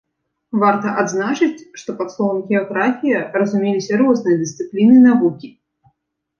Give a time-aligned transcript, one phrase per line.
[0.61, 5.55] Варта адзначыць, што пад словам геаграфія разумеліся розныя дысцыпліны навукі.